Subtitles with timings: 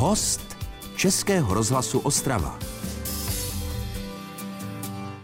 [0.00, 0.56] Host
[0.96, 2.58] Českého rozhlasu Ostrava.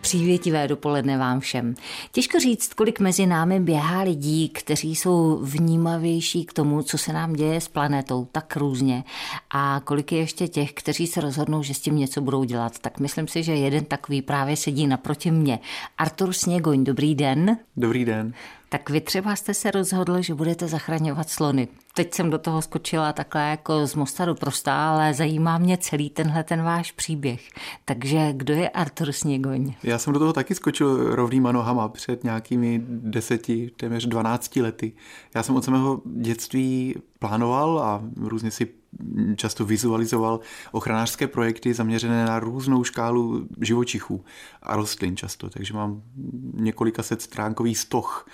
[0.00, 1.74] Přívětivé dopoledne vám všem.
[2.12, 7.32] Těžko říct, kolik mezi námi běhá lidí, kteří jsou vnímavější k tomu, co se nám
[7.32, 9.04] děje s planetou tak různě
[9.50, 12.78] a kolik je ještě těch, kteří se rozhodnou, že s tím něco budou dělat.
[12.78, 15.58] Tak myslím si, že jeden takový právě sedí naproti mě.
[15.98, 17.58] Artur Sněgoň, dobrý den.
[17.76, 18.34] Dobrý den.
[18.68, 21.68] Tak vy třeba jste se rozhodl, že budete zachraňovat slony.
[21.96, 26.10] Teď jsem do toho skočila takhle jako z mosta do prostá, ale zajímá mě celý
[26.10, 27.48] tenhle ten váš příběh.
[27.84, 29.74] Takže kdo je Artur Sněgoň?
[29.82, 34.92] Já jsem do toho taky skočil rovnýma nohama před nějakými deseti, téměř 12 lety.
[35.34, 38.68] Já jsem od samého dětství plánoval a různě si
[39.36, 40.40] často vizualizoval
[40.72, 44.24] ochranářské projekty zaměřené na různou škálu živočichů
[44.62, 46.02] a rostlin často, takže mám
[46.54, 48.26] několika set stránkový stoch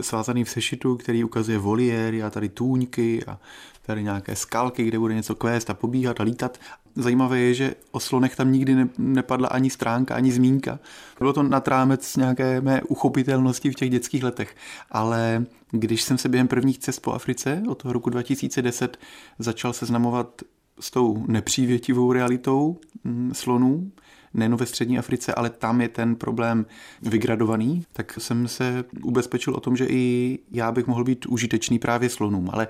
[0.00, 3.40] svázaný v sešitu, který ukazuje voliéry a tady tůňky a
[3.86, 6.58] tady nějaké skalky, kde bude něco kvést a pobíhat a lítat.
[6.94, 10.78] Zajímavé je, že o slonech tam nikdy ne, nepadla ani stránka, ani zmínka.
[11.18, 14.56] Bylo to nad rámec nějaké mé uchopitelnosti v těch dětských letech.
[14.90, 18.98] Ale když jsem se během prvních cest po Africe od toho roku 2010
[19.38, 20.42] začal seznamovat
[20.80, 23.90] s tou nepřívětivou realitou mm, slonů,
[24.34, 26.66] nejen ve střední Africe, ale tam je ten problém
[27.02, 32.08] vygradovaný, tak jsem se ubezpečil o tom, že i já bych mohl být užitečný právě
[32.08, 32.50] slonům.
[32.52, 32.68] Ale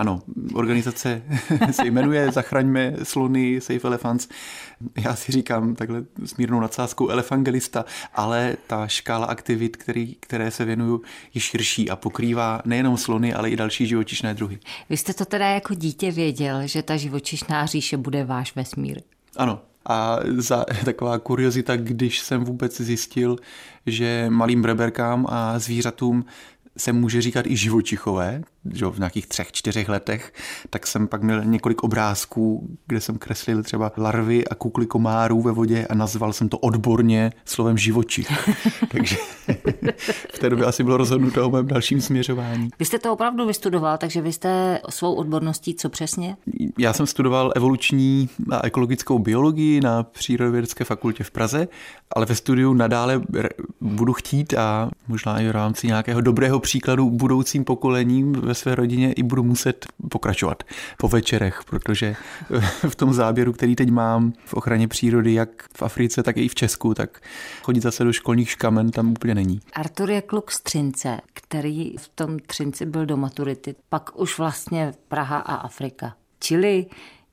[0.00, 0.22] ano,
[0.54, 1.22] organizace
[1.70, 4.28] se jmenuje Zachraňme slony Safe Elephants.
[4.96, 10.64] Já si říkám takhle s mírnou nadsázkou elefangelista, ale ta škála aktivit, který, které se
[10.64, 11.02] věnuju,
[11.34, 14.58] je širší a pokrývá nejenom slony, ale i další živočišné druhy.
[14.90, 19.00] Vy jste to teda jako dítě věděl, že ta živočišná říše bude váš vesmír?
[19.36, 23.36] Ano, a za taková kuriozita, když jsem vůbec zjistil,
[23.86, 26.24] že malým breberkám a zvířatům
[26.76, 28.42] se může říkat i živočichové,
[28.72, 30.32] že v nějakých třech, čtyřech letech,
[30.70, 35.52] tak jsem pak měl několik obrázků, kde jsem kreslil třeba larvy a kukly komárů ve
[35.52, 38.28] vodě a nazval jsem to odborně slovem živočich.
[38.88, 39.16] takže
[40.34, 42.68] v té době asi bylo rozhodnuto o mém dalším směřování.
[42.78, 46.36] Vy jste to opravdu vystudoval, takže vy jste svou odborností co přesně?
[46.78, 51.68] Já jsem studoval evoluční a ekologickou biologii na Přírodovědecké fakultě v Praze,
[52.16, 53.22] ale ve studiu nadále
[53.80, 59.12] budu chtít a možná i v rámci nějakého dobrého příkladu budoucím pokolením ve své rodině
[59.12, 60.62] i budu muset pokračovat
[60.98, 62.16] po večerech, protože
[62.88, 66.54] v tom záběru, který teď mám v ochraně přírody, jak v Africe, tak i v
[66.54, 67.20] Česku, tak
[67.62, 69.60] chodit zase do školních škamen tam úplně není.
[69.72, 74.92] Artur je kluk z Třince, který v tom Třinci byl do maturity, pak už vlastně
[75.08, 76.14] Praha a Afrika.
[76.40, 76.86] Čili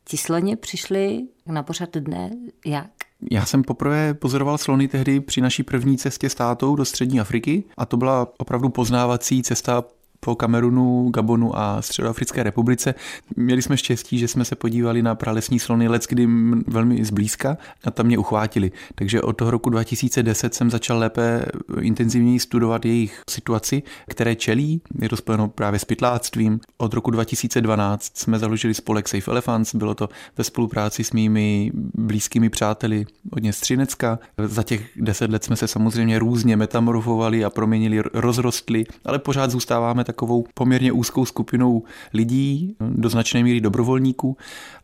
[0.04, 2.32] ti sloně přišli na pořad dne
[2.66, 2.88] jak?
[3.32, 7.64] Já jsem poprvé pozoroval slony tehdy při naší první cestě s tátou do střední Afriky
[7.78, 9.84] a to byla opravdu poznávací cesta
[10.20, 12.96] po Kamerunu, Gabonu a Středoafrické republice.
[13.36, 16.28] Měli jsme štěstí, že jsme se podívali na pralesní slony let, kdy
[16.68, 18.72] velmi zblízka a tam mě uchvátili.
[18.96, 21.46] Takže od toho roku 2010 jsem začal lépe
[21.82, 24.82] intenzivněji studovat jejich situaci, které čelí.
[25.02, 26.60] Je to spojeno právě s pytláctvím.
[26.78, 32.50] Od roku 2012 jsme založili spolek Safe Elephants, bylo to ve spolupráci s mými blízkými
[32.50, 34.20] přáteli hodně z Třinecka.
[34.46, 40.04] Za těch deset let jsme se samozřejmě různě metamorfovali a proměnili, rozrostli, ale pořád zůstáváme
[40.08, 44.38] takovou poměrně úzkou skupinou lidí, do značné míry dobrovolníků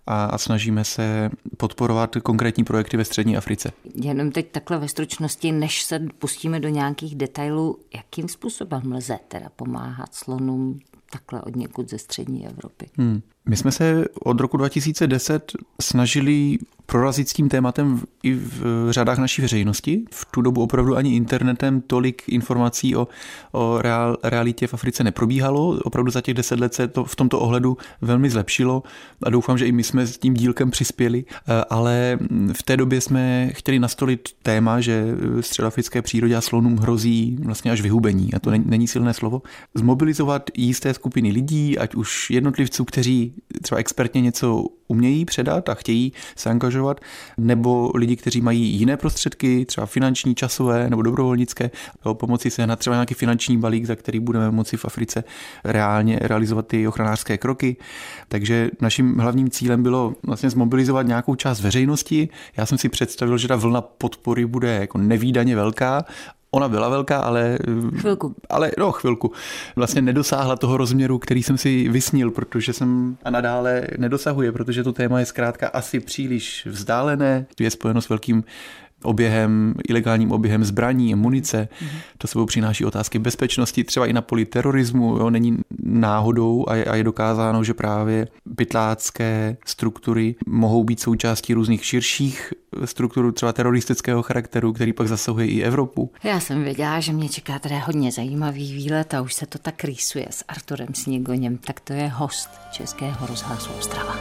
[0.08, 3.72] a, a snažíme se podporovat konkrétní projekty ve střední Africe.
[3.96, 9.50] Jenom teď takhle ve stručnosti, než se pustíme do nějakých detailů, jakým způsobem lze teda
[9.56, 10.80] pomáhat slonům
[11.12, 12.90] takhle od někud ze střední Evropy?
[12.98, 13.22] Hmm.
[13.46, 19.42] My jsme se od roku 2010 snažili prorazit s tím tématem i v řadách naší
[19.42, 20.04] veřejnosti.
[20.12, 23.08] V tu dobu opravdu ani internetem tolik informací o,
[23.52, 25.80] o real, realitě v Africe neprobíhalo.
[25.84, 28.84] Opravdu za těch deset let se to v tomto ohledu velmi zlepšilo
[29.24, 32.20] a doufám, že i my jsme s tím dílkem přispěli, eh, ale
[32.54, 35.06] v té době jsme chtěli nastolit téma, že
[35.42, 39.42] středoafrické přírodě a slonům hrozí vlastně až vyhubení, a to není silné slovo,
[39.74, 46.14] zmobilizovat jisté skupiny lidí, ať už jednotlivců, kteří třeba expertně něco umějí předat a chtějí
[46.36, 47.02] se angažovat,
[47.38, 51.72] nebo lidi, kteří mají jiné prostředky, třeba finanční, časové nebo dobrovolnické,
[52.04, 55.24] o pomoci se na třeba nějaký finanční balík, za který budeme moci v Africe
[55.64, 57.76] reálně realizovat ty ochranářské kroky.
[58.28, 62.30] Takže naším hlavním cílem bylo vlastně zmobilizovat nějakou část veřejnosti.
[62.58, 66.06] Já jsem si představil, že ta vlna podpory bude jako nevýdaně velká
[66.54, 67.58] Ona byla velká, ale...
[67.98, 68.36] Chvilku.
[68.50, 69.32] Ale no, chvilku.
[69.76, 74.94] Vlastně nedosáhla toho rozměru, který jsem si vysnil, protože jsem a nadále nedosahuje, protože to
[74.94, 77.46] téma je zkrátka asi příliš vzdálené.
[77.60, 78.44] Je spojeno s velkým
[79.04, 81.68] oběhem, ilegálním oběhem zbraní, munice.
[81.72, 82.00] Mm-hmm.
[82.18, 85.18] To sebou přináší otázky bezpečnosti, třeba i na poli terorismu.
[85.18, 91.54] Jo, není náhodou a je, a je dokázáno, že právě pytlácké struktury mohou být součástí
[91.54, 92.54] různých širších
[92.86, 96.12] struktur třeba teroristického charakteru, který pak zasahuje i Evropu.
[96.24, 99.84] Já jsem věděla, že mě čeká tady hodně zajímavý výlet a už se to tak
[99.84, 104.16] rýsuje s Arturem Sněgoněm, tak to je host Českého rozhlasu Ostrava.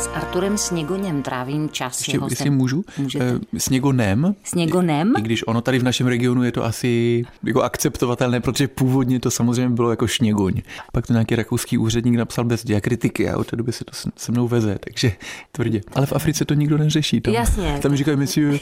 [0.00, 2.00] S Arturem Sněgoněm trávím čas.
[2.00, 3.40] Ještě, jestli můžu, Můžete.
[3.54, 4.34] Eh, Sněgonem.
[4.44, 5.12] Sněgonem.
[5.18, 9.30] I když ono tady v našem regionu je to asi jako akceptovatelné, protože původně to
[9.30, 10.52] samozřejmě bylo jako Šněgoň.
[10.92, 14.32] Pak to nějaký rakouský úředník napsal bez diakritiky a od té doby se to se
[14.32, 15.12] mnou veze, takže
[15.52, 15.80] tvrdě.
[15.92, 17.20] Ale v Africe to nikdo neřeší.
[17.20, 17.78] Tam, Jasně.
[17.82, 18.58] Tam říkají, monsieur...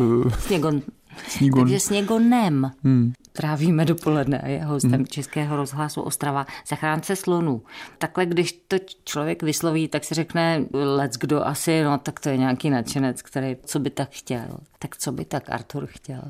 [0.00, 0.82] Uh, Sněgon.
[1.28, 1.62] Snígon.
[1.62, 3.12] Takže sněgonem hmm.
[3.36, 5.06] Trávíme dopoledne a je hostem hmm.
[5.06, 7.62] Českého rozhlasu Ostrava zachránce slonů.
[7.98, 12.36] Takhle, když to člověk vysloví, tak si řekne, lec kdo asi, no tak to je
[12.36, 14.58] nějaký nadšenec, který co by tak chtěl.
[14.78, 16.22] Tak co by tak Artur chtěl?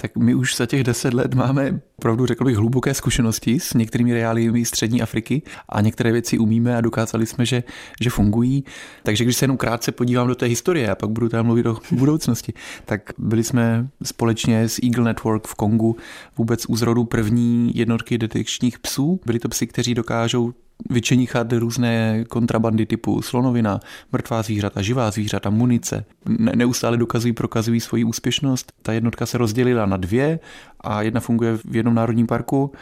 [0.00, 4.14] Tak my už za těch deset let máme, opravdu řekl bych, hluboké zkušenosti s některými
[4.14, 7.62] reáliemi střední Afriky a některé věci umíme a dokázali jsme, že,
[8.00, 8.64] že fungují.
[9.02, 11.78] Takže když se jenom krátce podívám do té historie a pak budu tam mluvit o
[11.90, 12.52] budoucnosti,
[12.84, 15.96] tak byli jsme společně s Eagle Network v Kongu
[16.36, 19.20] vůbec u zrodu první jednotky detekčních psů.
[19.26, 20.52] Byli to psy, kteří dokážou
[20.90, 23.80] vyčenichat různé kontrabandy typu slonovina,
[24.12, 26.04] mrtvá zvířata, živá zvířata, munice.
[26.28, 28.72] Ne- neustále dokazují, prokazují svoji úspěšnost.
[28.82, 30.40] Ta jednotka se rozdělila na dvě
[30.80, 32.72] a jedna funguje v jednom národním parku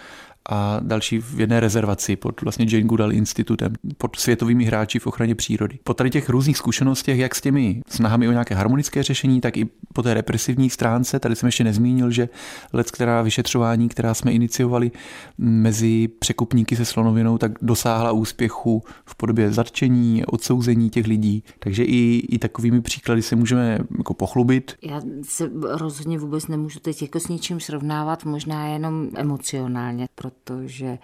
[0.48, 5.34] a další v jedné rezervaci pod vlastně Jane Goodall institutem, pod světovými hráči v ochraně
[5.34, 5.78] přírody.
[5.84, 9.69] Po tady těch různých zkušenostech, jak s těmi snahami o nějaké harmonické řešení, tak i
[9.96, 12.28] po té represivní stránce, tady jsem ještě nezmínil, že
[12.72, 14.90] let, která vyšetřování, která jsme iniciovali
[15.38, 21.44] mezi překupníky se slonovinou, tak dosáhla úspěchu v podobě zatčení, odsouzení těch lidí.
[21.58, 24.75] Takže i, i takovými příklady se můžeme jako pochlubit.
[24.82, 30.99] Já se rozhodně vůbec nemůžu teď jako s ničím srovnávat, možná jenom emocionálně, protože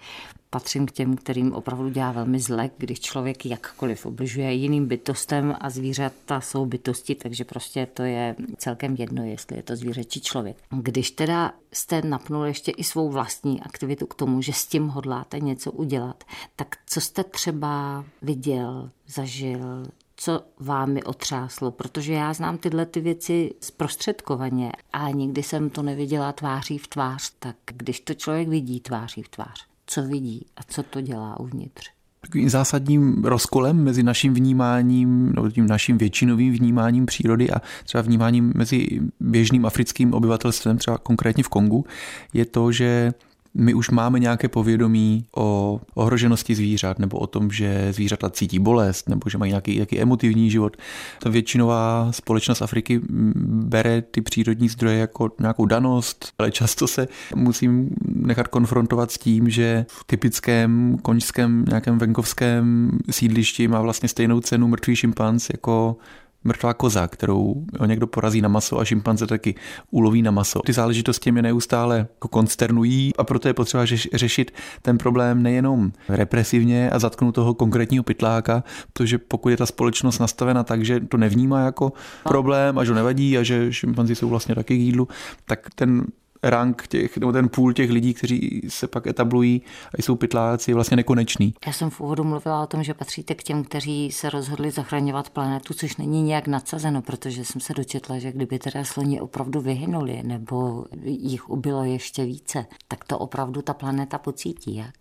[0.53, 5.71] patřím k těm, kterým opravdu dělá velmi zle, když člověk jakkoliv obližuje jiným bytostem a
[5.71, 10.57] zvířata jsou bytosti, takže prostě to je celkem jedno, jestli je to zvíře či člověk.
[10.71, 15.41] Když teda jste napnul ještě i svou vlastní aktivitu k tomu, že s tím hodláte
[15.41, 16.25] něco udělat,
[16.57, 23.55] tak co jste třeba viděl, zažil, co vámi otřáslo, protože já znám tyhle ty věci
[23.61, 29.23] zprostředkovaně a nikdy jsem to neviděla tváří v tvář, tak když to člověk vidí tváří
[29.23, 31.91] v tvář, co vidí a co to dělá uvnitř?
[32.21, 38.53] Takovým zásadním rozkolem mezi naším vnímáním, nebo tím naším většinovým vnímáním přírody a třeba vnímáním
[38.57, 41.85] mezi běžným africkým obyvatelstvem, třeba konkrétně v Kongu,
[42.33, 43.13] je to, že
[43.55, 49.09] my už máme nějaké povědomí o ohroženosti zvířat nebo o tom, že zvířata cítí bolest
[49.09, 50.77] nebo že mají nějaký, nějaký emotivní život.
[51.23, 53.01] Ta většinová společnost Afriky
[53.45, 59.51] bere ty přírodní zdroje jako nějakou danost, ale často se musím nechat konfrontovat s tím,
[59.51, 65.97] že v typickém koňském nějakém venkovském sídlišti má vlastně stejnou cenu mrtvý šimpanz jako
[66.45, 69.55] mrtvá koza, kterou někdo porazí na maso a šimpanze taky
[69.91, 70.61] uloví na maso.
[70.61, 73.85] Ty záležitosti mě neustále jako konsternují a proto je potřeba
[74.15, 74.51] řešit
[74.83, 80.65] ten problém nejenom represivně a zatknout toho konkrétního pytláka, protože pokud je ta společnost nastavena
[80.65, 81.93] tak, že to nevnímá jako
[82.29, 85.09] problém a že nevadí a že šimpanzi jsou vlastně taky k jídlu,
[85.45, 86.05] tak ten
[86.43, 89.63] rank těch, nebo ten půl těch lidí, kteří se pak etablují
[89.99, 91.55] a jsou pytláci, je vlastně nekonečný.
[91.67, 95.31] Já jsem v úvodu mluvila o tom, že patříte k těm, kteří se rozhodli zachraňovat
[95.31, 100.23] planetu, což není nějak nadsazeno, protože jsem se dočetla, že kdyby teda sloni opravdu vyhynuli
[100.23, 104.95] nebo jich ubylo ještě více, tak to opravdu ta planeta pocítí jak?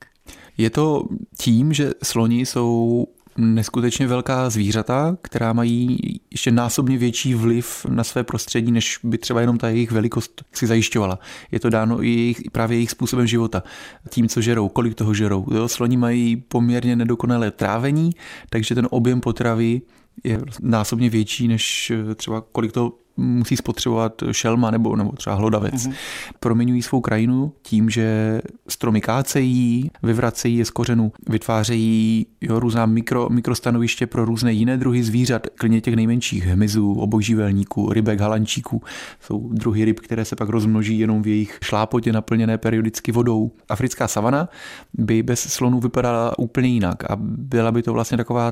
[0.57, 1.03] Je to
[1.37, 3.05] tím, že sloni jsou
[3.37, 5.97] neskutečně velká zvířata, která mají
[6.31, 10.67] ještě násobně větší vliv na své prostředí, než by třeba jenom ta jejich velikost si
[10.67, 11.19] zajišťovala.
[11.51, 13.63] Je to dáno i jejich, právě jejich způsobem života.
[14.09, 15.45] Tím, co žerou, kolik toho žerou.
[15.51, 18.11] Jo, sloni mají poměrně nedokonalé trávení,
[18.49, 19.81] takže ten objem potravy
[20.23, 25.73] je násobně větší, než třeba kolik to musí spotřebovat šelma nebo, nebo třeba hlodavec.
[25.73, 25.93] Mm-hmm.
[26.39, 33.29] Proměňují svou krajinu tím, že stromy kácejí, vyvracejí je z kořenů, vytvářejí jo, různá mikro,
[33.29, 38.81] mikrostanoviště pro různé jiné druhy zvířat, klidně těch nejmenších hmyzů, obojživelníků, rybek, halančíků.
[39.19, 43.51] Jsou druhy ryb, které se pak rozmnoží jenom v jejich šlápotě naplněné periodicky vodou.
[43.69, 44.49] Africká savana
[44.93, 48.51] by bez slonů vypadala úplně jinak a byla by to vlastně taková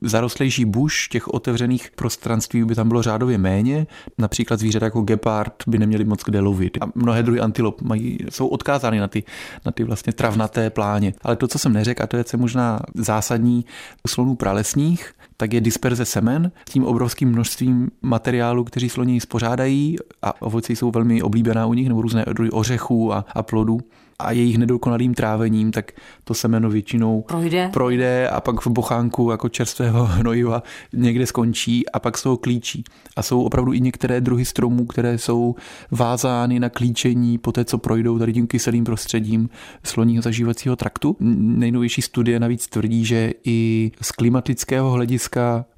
[0.00, 3.86] zarostlejší buš, těch otevřených prostranství by tam bylo řádově méně.
[4.18, 6.78] Například zvířata jako gepard by neměli moc kde lovit.
[6.80, 9.24] A mnohé druhy antilop mají, jsou odkázány na ty,
[9.66, 11.14] na ty vlastně travnaté pláně.
[11.22, 13.64] Ale to, co jsem neřekl, a to je co možná zásadní
[14.04, 19.96] u slonů pralesních, tak je disperze semen s tím obrovským množstvím materiálu, kteří sloni spořádají
[20.22, 23.80] a ovoce jsou velmi oblíbená u nich, nebo různé druhy ořechů a, a plodů
[24.22, 25.92] a jejich nedokonalým trávením, tak
[26.24, 27.70] to semeno většinou projde.
[27.72, 32.84] projde a pak v bochánku jako čerstvého hnojiva někde skončí a pak z toho klíčí.
[33.16, 35.54] A jsou opravdu i některé druhy stromů, které jsou
[35.90, 39.48] vázány na klíčení po té, co projdou tady tím kyselým prostředím
[39.84, 41.16] sloního zažívacího traktu.
[41.20, 45.31] Nejnovější studie navíc tvrdí, že i z klimatického hlediska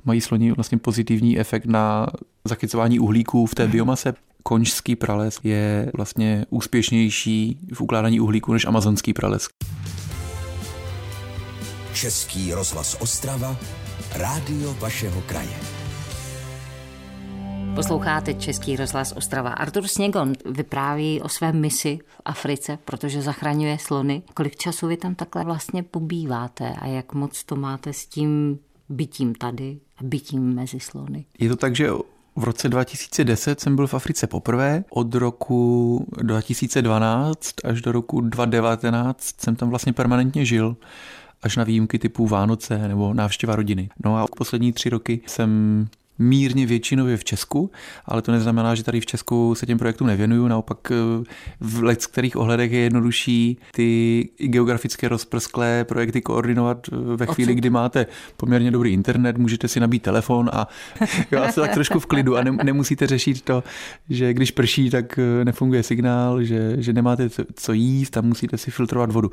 [0.05, 2.07] mají sloni vlastně pozitivní efekt na
[2.45, 9.13] zachycování uhlíků v té biomase konžský prales je vlastně úspěšnější v ukládání uhlíku než amazonský
[9.13, 9.49] prales.
[11.95, 13.57] Český rozhlas Ostrava,
[14.15, 15.57] rádio vašeho kraje.
[17.75, 19.51] Posloucháte Český rozhlas Ostrava.
[19.51, 24.23] Artur Sněgon vypráví o své misi v Africe, protože zachraňuje slony.
[24.35, 28.59] Kolik času vy tam takhle vlastně pobýváte a jak moc to máte s tím
[28.89, 31.25] bytím tady a bytím mezi slony?
[31.39, 31.91] Je to tak, že
[32.37, 34.85] v roce 2010 jsem byl v Africe poprvé.
[34.91, 40.77] Od roku 2012 až do roku 2019 jsem tam vlastně permanentně žil
[41.43, 43.91] až na výjimky typu Vánoce nebo návštěva rodiny.
[44.05, 47.71] No a poslední tři roky jsem mírně většinově v Česku,
[48.05, 51.25] ale to neznamená, že tady v Česku se těm projektům nevěnuju, naopak eh,
[51.61, 57.71] v let kterých ohledech je jednodušší ty geografické rozprsklé projekty koordinovat eh, ve chvíli, kdy
[57.71, 58.07] máte
[58.37, 60.69] poměrně dobrý internet, můžete si nabít telefon a
[61.33, 63.65] jo, a tak trošku v klidu a ne, nemusíte řešit to,
[64.11, 68.71] že když prší, tak eh, nefunguje signál, že, že nemáte co jíst a musíte si
[68.71, 69.31] filtrovat vodu.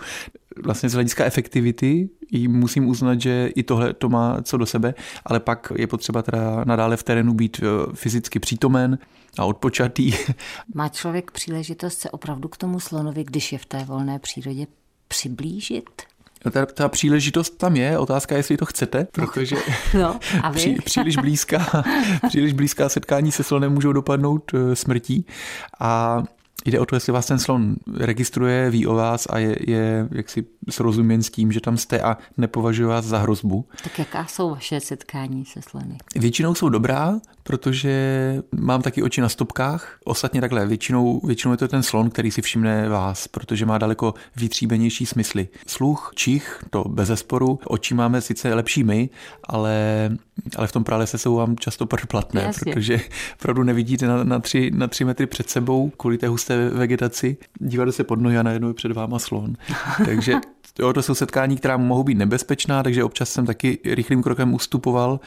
[0.63, 2.09] Vlastně z hlediska efektivity
[2.47, 4.93] musím uznat, že i tohle to má co do sebe,
[5.25, 8.97] ale pak je potřeba teda nadále v terénu být eh, fyzicky přítomen
[9.37, 10.13] a odpočatý.
[10.75, 14.67] Má člověk příležitost se opravdu k tomu slonovi, když je v té volné přírodě,
[15.07, 16.01] přiblížit?
[16.45, 19.55] No, ta, ta příležitost tam je, otázka je, jestli to chcete, protože
[19.99, 20.59] no, a vy?
[20.59, 21.83] Pří, příliš, blízká,
[22.27, 25.25] příliš blízká setkání se slonem můžou dopadnout eh, smrtí
[25.79, 26.23] a
[26.65, 30.45] Jde o to, jestli vás ten slon registruje, ví o vás a je, je jaksi
[30.69, 33.65] srozuměn s tím, že tam jste a nepovažuje vás za hrozbu.
[33.83, 35.97] Tak jaká jsou vaše setkání se slony?
[36.15, 37.91] Většinou jsou dobrá, protože
[38.55, 39.97] mám taky oči na stopkách.
[40.05, 44.13] Ostatně takhle, většinou, většinou je to ten slon, který si všimne vás, protože má daleko
[44.35, 45.47] vytříbenější smysly.
[45.67, 47.59] Sluch, čich, to bez zesporu.
[47.65, 49.09] Oči máme sice lepší my,
[49.43, 50.09] ale,
[50.55, 51.87] ale v tom pralese jsou vám často
[52.33, 52.73] Jasně.
[52.73, 52.99] protože
[53.39, 57.37] opravdu nevidíte na, na, tři, na tři metry před sebou kvůli té husté vegetaci.
[57.59, 59.55] Díváte se pod nohy a najednou je před váma slon.
[60.05, 60.33] Takže
[60.79, 65.19] Jo, to jsou setkání, která mohou být nebezpečná, takže občas jsem taky rychlým krokem ustupoval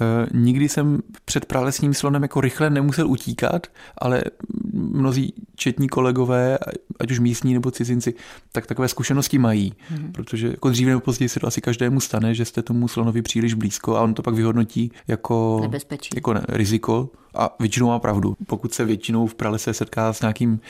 [0.00, 3.66] Eh, nikdy jsem před pralesním slonem jako rychle nemusel utíkat,
[3.98, 4.24] ale
[4.72, 6.58] mnozí četní kolegové,
[7.00, 8.14] ať už místní nebo cizinci,
[8.52, 10.12] tak takové zkušenosti mají, mm.
[10.12, 13.54] protože jako dříve nebo později se to asi každému stane, že jste tomu slonovi příliš
[13.54, 16.10] blízko a on to pak vyhodnotí jako, Nebezpečí.
[16.14, 18.36] jako ne, riziko a většinou má pravdu.
[18.46, 20.60] Pokud se většinou v pralese setká s nějakým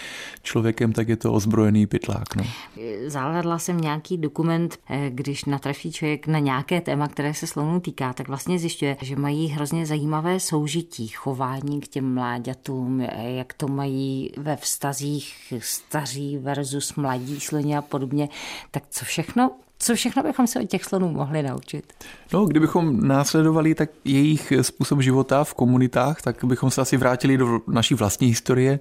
[0.43, 2.37] člověkem, tak je to ozbrojený pytlák.
[2.37, 2.45] No.
[3.07, 8.13] Zahledla jsem nějaký dokument, eh, když natrefí člověk na nějaké téma, které se slonů týká,
[8.13, 14.33] tak vlastně zjišťuje, že mají hrozně zajímavé soužití, chování k těm mláďatům, jak to mají
[14.37, 18.29] ve vztazích staří versus mladí sloni a podobně.
[18.71, 19.51] Tak co všechno
[19.83, 21.93] co všechno bychom se od těch slonů mohli naučit?
[22.33, 27.61] No, kdybychom následovali tak jejich způsob života v komunitách, tak bychom se asi vrátili do
[27.69, 28.81] naší vlastní historie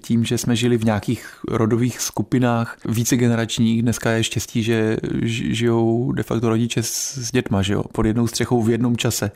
[0.00, 3.82] tím, že jsme žili v nějakých rodových skupinách více generačních.
[3.82, 7.82] Dneska je štěstí, že žijou de facto rodiče s, dětma, že jo?
[7.92, 9.26] pod jednou střechou v jednom čase.
[9.26, 9.30] E,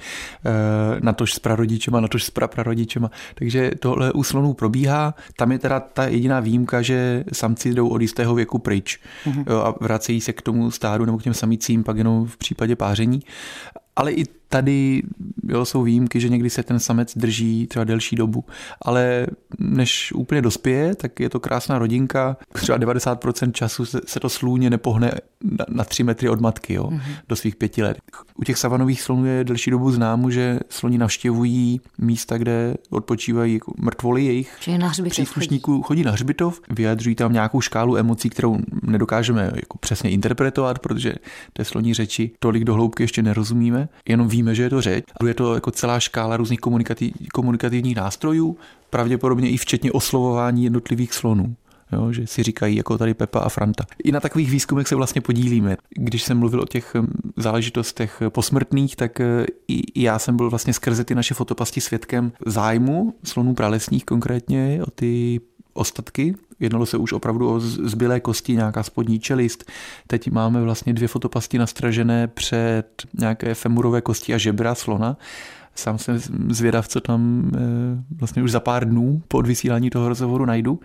[1.01, 3.11] natož s prarodičema, natož s praprarodičema.
[3.35, 5.15] Takže tohle u slonů probíhá.
[5.37, 9.45] Tam je teda ta jediná výjimka, že samci jdou od jistého věku pryč mm-hmm.
[9.63, 13.21] a vracejí se k tomu stádu nebo k těm samicím pak jenom v případě páření.
[13.97, 15.03] Ale i tady
[15.49, 18.45] jo, jsou výjimky, že někdy se ten samec drží třeba delší dobu,
[18.83, 19.27] ale
[19.59, 22.37] než úplně dospěje, tak je to krásná rodinka.
[22.53, 25.13] Třeba 90% času se, se to slůně nepohne
[25.45, 27.01] na, na tři metry od matky jo, mm-hmm.
[27.29, 27.99] do svých pěti let.
[28.35, 33.73] U těch savanových slonů je delší dobu známo, že sloni navštěvují místa, kde odpočívají jako
[33.79, 34.57] mrtvoly jejich
[35.11, 35.73] příslušníků.
[35.73, 35.83] Chodí.
[35.83, 41.15] chodí na hřbitov, vyjadřují tam nějakou škálu emocí, kterou nedokážeme jako přesně interpretovat, protože
[41.53, 45.05] té sloní řeči tolik do hloubky ještě nerozumíme, jenom víme, že je to řeč.
[45.27, 48.57] Je to jako celá škála různých komunikativ, komunikativních nástrojů,
[48.91, 51.57] pravděpodobně i včetně oslovování jednotlivých slonů.
[51.93, 53.85] jo, že si říkají jako tady Pepa a Franta.
[54.05, 55.77] I na takových výzkumech se vlastně podílíme.
[55.91, 60.73] Když jsem mluvil o těch hm, záležitostech posmrtných, tak eh, i já jsem byl vlastně
[60.73, 65.41] skrze ty naše fotopasti svědkem zájmu slonů pralesních konkrétně o ty
[65.75, 66.35] ostatky.
[66.61, 69.71] Jednalo se už opravdu o zbylé kosti, nějaká spodní čelist.
[70.07, 72.85] Teď máme vlastně dvě fotopasti nastražené před
[73.19, 75.17] nějaké femurové kosti a žebra slona.
[75.75, 77.59] Sám jsem zvědav, co tam eh,
[78.19, 80.81] vlastně už za pár dnů po odvysílání toho rozhovoru najdu.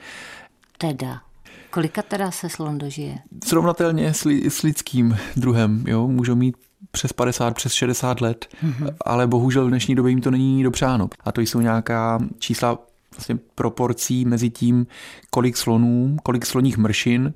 [0.77, 1.21] Teda,
[1.69, 3.17] kolika teda se slon dožije?
[3.45, 6.55] Srovnatelně s, li, s lidským druhem, jo, můžou mít
[6.91, 8.95] přes 50, přes 60 let, mm-hmm.
[9.05, 11.09] ale bohužel v dnešní době jim to není dopřáno.
[11.25, 12.79] A to jsou nějaká čísla
[13.15, 14.87] vlastně proporcí mezi tím,
[15.29, 17.33] kolik slonů, kolik sloních mršin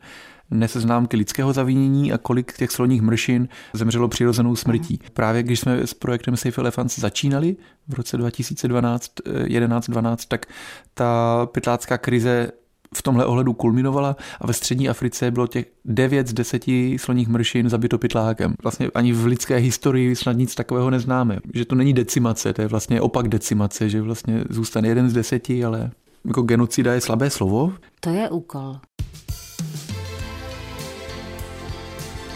[0.52, 5.00] nese známky lidského zavinění a kolik těch sloních mršin zemřelo přirozenou smrtí.
[5.14, 7.56] Právě když jsme s projektem Safe Elephants začínali
[7.88, 9.12] v roce 2012,
[9.46, 10.46] 11, 12, tak
[10.94, 12.52] ta pytlácká krize
[12.96, 16.64] v tomhle ohledu kulminovala a ve střední Africe bylo těch 9 z 10
[16.98, 18.54] sloních mršin zabito pytlákem.
[18.64, 21.40] Vlastně ani v lidské historii snad nic takového neznáme.
[21.54, 25.66] Že to není decimace, to je vlastně opak decimace, že vlastně zůstane jeden z deseti,
[25.66, 25.92] ale
[26.26, 27.74] jako genocida je slabé slovo.
[28.00, 28.76] To je úkol.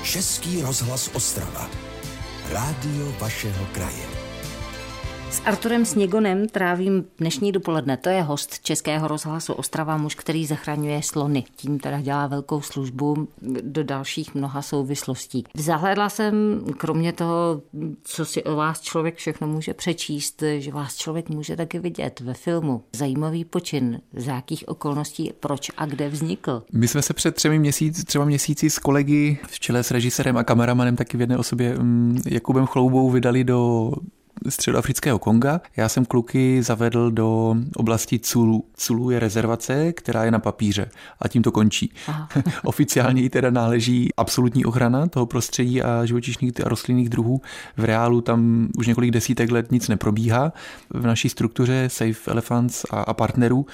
[0.03, 1.69] Český rozhlas Ostrava.
[2.51, 4.20] Rádio vašeho kraje.
[5.31, 7.97] S Arturem Sněgonem trávím dnešní dopoledne.
[7.97, 11.43] To je host Českého rozhlasu Ostrava, muž, který zachraňuje slony.
[11.55, 13.27] Tím teda dělá velkou službu
[13.61, 15.43] do dalších mnoha souvislostí.
[15.55, 17.61] Zahledla jsem, kromě toho,
[18.03, 22.33] co si o vás člověk všechno může přečíst, že vás člověk může taky vidět ve
[22.33, 22.83] filmu.
[22.93, 26.63] Zajímavý počin, z jakých okolností, proč a kde vznikl.
[26.73, 30.43] My jsme se před třemi měsíci, třeba měsíci s kolegy v čele s režisérem a
[30.43, 33.91] kameramanem taky v jedné osobě mm, Jakubem Chloubou vydali do
[34.49, 35.61] středoafrického Konga.
[35.77, 38.65] Já jsem kluky zavedl do oblasti Culu.
[38.75, 41.93] Culu je rezervace, která je na papíře a tím to končí.
[42.63, 47.41] Oficiálně jí teda náleží absolutní ochrana toho prostředí a živočišných a rostlinných druhů.
[47.77, 50.53] V reálu tam už několik desítek let nic neprobíhá.
[50.89, 53.65] V naší struktuře Safe Elephants a, a partnerů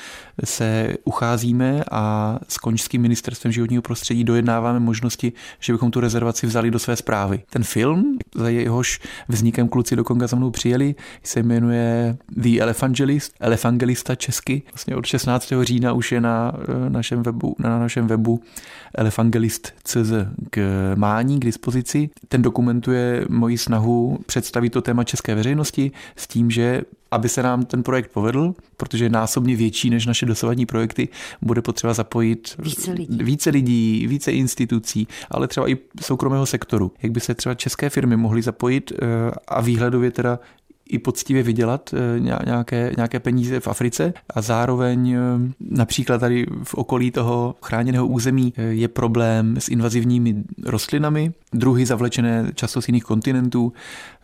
[0.43, 6.71] se ucházíme a s končským ministerstvem životního prostředí dojednáváme možnosti, že bychom tu rezervaci vzali
[6.71, 7.43] do své zprávy.
[7.49, 13.33] Ten film, za jehož vznikem kluci do Konga za mnou přijeli, se jmenuje The Elephangelist,
[13.39, 14.61] Elephangelista česky.
[14.71, 15.53] Vlastně od 16.
[15.61, 18.41] října už je na eh, našem webu, na našem webu
[18.95, 20.11] elephangelist.cz
[20.49, 20.59] k
[20.95, 22.09] mání, k dispozici.
[22.27, 26.81] Ten dokumentuje moji snahu představit to téma české veřejnosti s tím, že
[27.11, 31.07] aby se nám ten projekt povedl, protože je násobně větší než naše dosavadní projekty,
[31.41, 33.17] bude potřeba zapojit více lidí.
[33.23, 36.91] více lidí, více institucí, ale třeba i soukromého sektoru.
[37.03, 39.05] Jak by se třeba české firmy mohly zapojit eh,
[39.47, 40.39] a výhledově teda
[40.89, 45.19] i poctivě vydělat eh, nějaké, nějaké peníze v Africe a zároveň eh,
[45.59, 52.51] například tady v okolí toho chráněného území eh, je problém s invazivními rostlinami, druhy zavlečené
[52.55, 53.73] často z jiných kontinentů.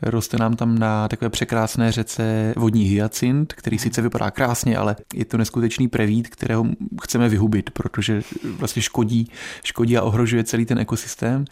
[0.02, 5.26] Roste nám tam na takové překrásné řece vodní hyacint, který sice vypadá krásně, ale je
[5.26, 6.66] to neskutečný prevít, kterého
[7.04, 9.28] chceme vyhubit, protože vlastně škodí,
[9.64, 11.46] škodí a ohrožuje celý ten ekosystém.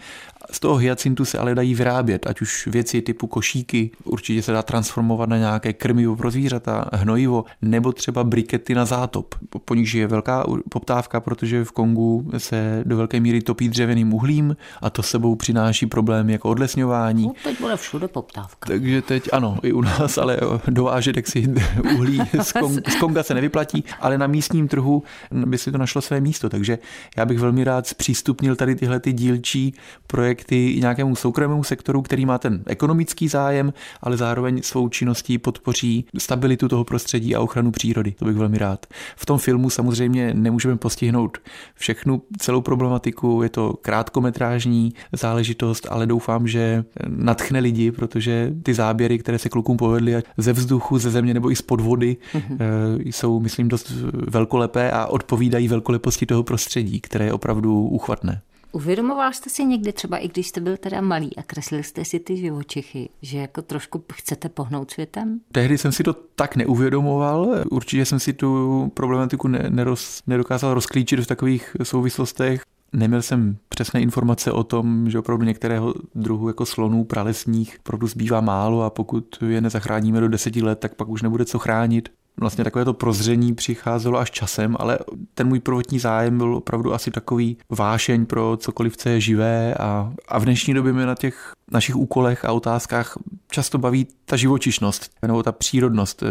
[0.52, 4.62] Z toho hyacintu se ale dají vyrábět, ať už věci typu košíky, určitě se dá
[4.63, 9.35] transformovat na nějaké krmivo pro zvířata, hnojivo, nebo třeba brikety na zátop.
[9.65, 14.55] Po nich je velká poptávka, protože v Kongu se do velké míry topí dřevěným uhlím
[14.81, 17.23] a to sebou přináší problémy jako odlesňování.
[17.23, 18.67] No, teď bude všude poptávka.
[18.67, 21.53] Takže teď ano, i u nás, ale dovážet jak si
[21.95, 26.01] uhlí z, Kong, z Konga se nevyplatí, ale na místním trhu by si to našlo
[26.01, 26.49] své místo.
[26.49, 26.77] Takže
[27.17, 29.73] já bych velmi rád zpřístupnil tady tyhle ty dílčí
[30.07, 36.06] projekty projekty nějakému soukromému sektoru, který má ten ekonomický zájem, ale zároveň svou činností podpoří
[36.17, 38.12] stabilitu toho prostředí a ochranu přírody.
[38.12, 38.86] To bych velmi rád.
[39.15, 41.38] V tom filmu samozřejmě nemůžeme postihnout
[41.75, 49.17] všechnu celou problematiku, je to krátkometrážní záležitost, ale doufám, že natchne lidi, protože ty záběry,
[49.17, 52.58] které se klukům povedly ze vzduchu, ze země nebo i z podvody, mm-hmm.
[53.06, 53.91] jsou, myslím, dost
[54.27, 58.41] velkolepé a odpovídají velkoleposti toho prostředí, které je opravdu uchvatné.
[58.71, 62.19] Uvědomoval jste si někdy třeba, i když jste byl teda malý a kreslil jste si
[62.19, 65.39] ty živočichy, že jako trošku chcete pohnout světem?
[65.51, 67.63] Tehdy jsem si to tak neuvědomoval.
[67.71, 72.63] Určitě jsem si tu problematiku neroz, nedokázal rozklíčit v takových souvislostech.
[72.93, 78.41] Neměl jsem přesné informace o tom, že opravdu některého druhu jako slonů pralesních opravdu zbývá
[78.41, 82.63] málo a pokud je nezachráníme do deseti let, tak pak už nebude co chránit vlastně
[82.63, 84.99] takové to prozření přicházelo až časem, ale
[85.33, 90.13] ten můj prvotní zájem byl opravdu asi takový vášeň pro cokoliv, co je živé a,
[90.27, 93.17] a v dnešní době mi na těch našich úkolech a otázkách
[93.51, 96.23] často baví ta živočišnost nebo ta přírodnost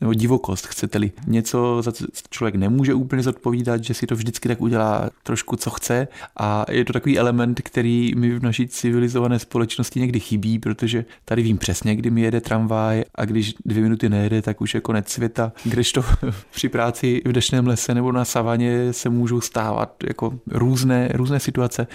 [0.00, 1.12] nebo divokost, chcete-li.
[1.26, 5.70] Něco, za co člověk nemůže úplně zodpovídat, že si to vždycky tak udělá trošku, co
[5.70, 11.04] chce a je to takový element, který mi v naší civilizované společnosti někdy chybí, protože
[11.24, 14.80] tady vím přesně, kdy mi jede tramvaj a když dvě minuty nejede, tak už je
[14.80, 16.04] konec světa, kdežto
[16.50, 21.86] při práci v dešném lese nebo na savaně se můžou stávat jako různé, různé situace,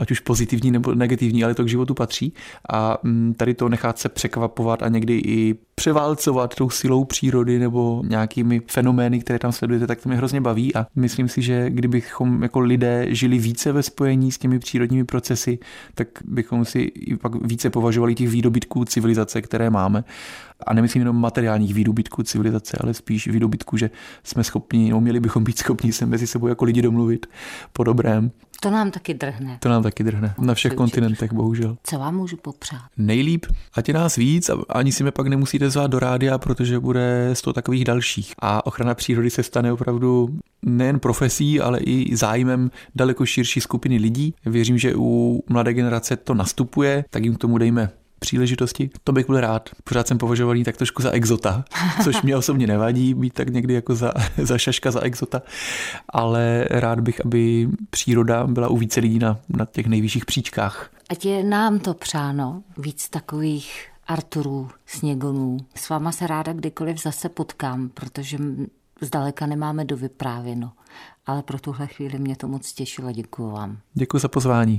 [0.00, 2.32] ať už pozitivní nebo negativní, ale to k životu patří
[2.72, 8.02] a mm, tady to nechat se překvapovat a někdy i převálcovat tou silou přírody nebo
[8.06, 12.42] nějakými fenomény, které tam sledujete, tak to mě hrozně baví a myslím si, že kdybychom
[12.42, 15.58] jako lidé žili více ve spojení s těmi přírodními procesy,
[15.94, 20.04] tak bychom si i pak více považovali těch výdobytků civilizace, které máme.
[20.66, 23.90] A nemyslím jenom materiálních výdobytků civilizace, ale spíš výdobytků, že
[24.24, 27.26] jsme schopni, nebo měli bychom být schopni se mezi sebou jako lidi domluvit
[27.72, 28.30] po dobrém.
[28.62, 29.58] To nám taky drhne.
[29.60, 30.34] To nám taky drhne.
[30.38, 31.76] Na všech kontinentech, bohužel.
[31.82, 32.82] Co vám můžu popřát?
[32.96, 36.80] Nejlíp, ať je nás víc a ani si mě pak nemusíte zvát do rádia, protože
[36.80, 38.32] bude sto takových dalších.
[38.38, 44.34] A ochrana přírody se stane opravdu nejen profesí, ale i zájmem daleko širší skupiny lidí.
[44.46, 47.90] Věřím, že u mladé generace to nastupuje, tak jim k tomu dejme
[48.22, 48.90] příležitosti.
[49.04, 49.70] To bych byl rád.
[49.84, 51.64] Pořád jsem považovaný tak trošku za exota,
[52.04, 55.42] což mě osobně nevadí být tak někdy jako za, za šaška, za exota,
[56.08, 60.90] ale rád bych, aby příroda byla u více lidí na, na těch nejvyšších příčkách.
[61.10, 65.56] Ať je nám to přáno, víc takových Arturů, Sněgonů.
[65.74, 68.38] S váma se ráda kdykoliv zase potkám, protože
[69.00, 70.72] zdaleka nemáme do vyprávěno.
[71.26, 73.12] Ale pro tuhle chvíli mě to moc těšilo.
[73.12, 73.78] Děkuji vám.
[73.94, 74.78] Děkuji za pozvání.